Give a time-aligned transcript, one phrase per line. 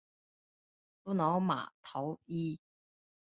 [1.03, 2.59] 杜瑙保陶伊。